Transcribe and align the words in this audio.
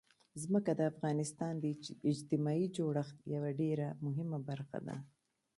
ځمکه 0.43 0.71
د 0.75 0.81
افغانستان 0.91 1.53
د 1.59 1.63
اجتماعي 2.11 2.67
جوړښت 2.77 3.17
یوه 3.35 3.51
ډېره 3.61 3.87
مهمه 4.05 4.39
برخه 4.49 4.79
ده. 4.87 4.95